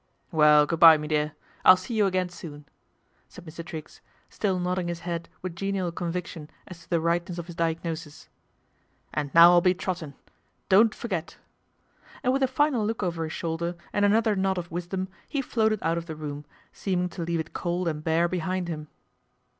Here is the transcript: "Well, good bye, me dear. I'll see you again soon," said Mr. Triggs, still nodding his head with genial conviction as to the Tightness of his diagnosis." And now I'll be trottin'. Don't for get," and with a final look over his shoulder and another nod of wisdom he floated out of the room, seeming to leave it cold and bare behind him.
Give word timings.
"Well, 0.31 0.65
good 0.65 0.79
bye, 0.79 0.97
me 0.97 1.07
dear. 1.07 1.33
I'll 1.63 1.77
see 1.77 1.93
you 1.93 2.07
again 2.07 2.29
soon," 2.29 2.65
said 3.29 3.45
Mr. 3.45 3.63
Triggs, 3.63 4.01
still 4.31 4.57
nodding 4.59 4.87
his 4.87 5.01
head 5.01 5.29
with 5.43 5.55
genial 5.55 5.91
conviction 5.91 6.49
as 6.67 6.79
to 6.79 6.89
the 6.89 6.97
Tightness 6.99 7.37
of 7.37 7.45
his 7.45 7.53
diagnosis." 7.55 8.27
And 9.13 9.31
now 9.35 9.51
I'll 9.51 9.61
be 9.61 9.75
trottin'. 9.75 10.15
Don't 10.69 10.95
for 10.95 11.07
get," 11.07 11.37
and 12.23 12.33
with 12.33 12.41
a 12.41 12.47
final 12.47 12.83
look 12.83 13.03
over 13.03 13.25
his 13.25 13.33
shoulder 13.33 13.75
and 13.93 14.03
another 14.03 14.35
nod 14.35 14.57
of 14.57 14.71
wisdom 14.71 15.07
he 15.29 15.39
floated 15.39 15.77
out 15.83 15.99
of 15.99 16.07
the 16.07 16.15
room, 16.15 16.45
seeming 16.73 17.07
to 17.09 17.21
leave 17.21 17.39
it 17.39 17.53
cold 17.53 17.87
and 17.87 18.03
bare 18.03 18.27
behind 18.27 18.69
him. 18.69 18.87